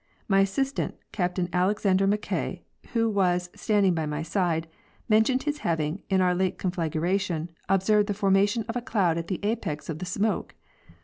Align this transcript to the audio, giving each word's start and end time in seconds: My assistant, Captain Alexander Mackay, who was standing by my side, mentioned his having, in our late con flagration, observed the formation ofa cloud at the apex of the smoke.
My 0.27 0.39
assistant, 0.39 0.95
Captain 1.11 1.47
Alexander 1.53 2.07
Mackay, 2.07 2.63
who 2.93 3.07
was 3.07 3.51
standing 3.53 3.93
by 3.93 4.07
my 4.07 4.23
side, 4.23 4.67
mentioned 5.07 5.43
his 5.43 5.59
having, 5.59 6.01
in 6.09 6.21
our 6.21 6.33
late 6.33 6.57
con 6.57 6.71
flagration, 6.71 7.49
observed 7.69 8.07
the 8.07 8.15
formation 8.15 8.63
ofa 8.63 8.83
cloud 8.83 9.19
at 9.19 9.27
the 9.27 9.39
apex 9.45 9.89
of 9.89 9.99
the 9.99 10.07
smoke. 10.07 10.55